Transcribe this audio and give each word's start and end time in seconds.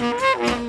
Müzik 0.00 0.59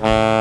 Uh... 0.00 0.37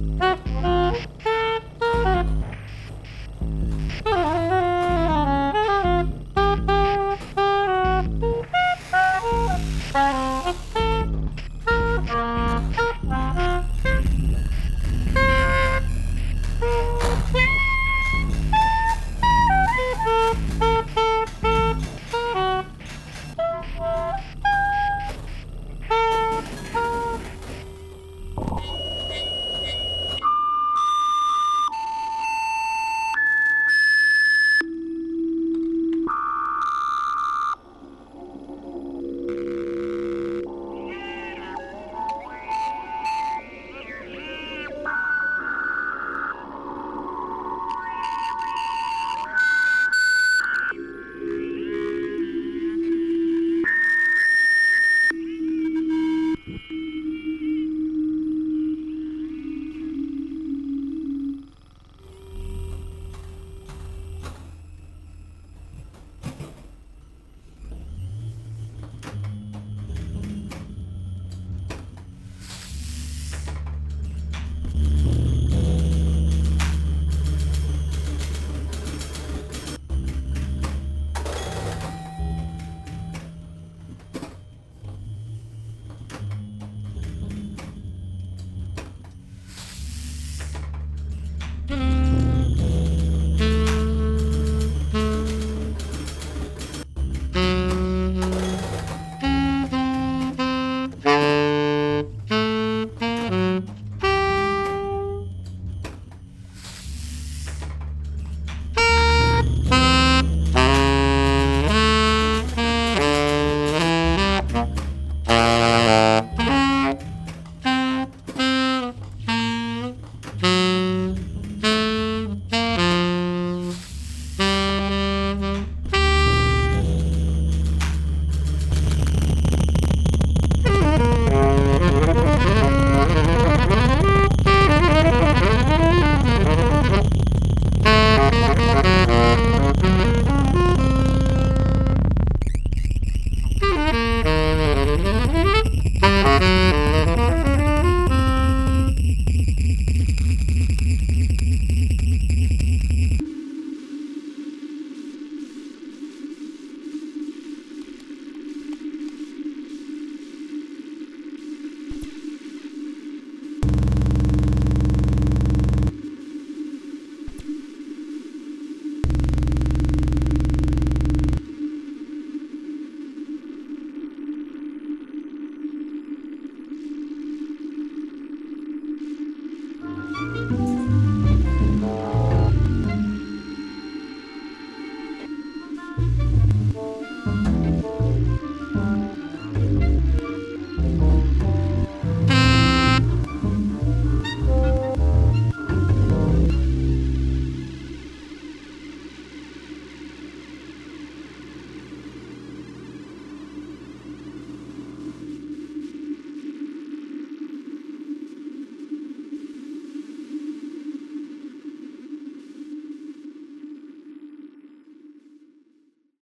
Mm. 0.00 0.29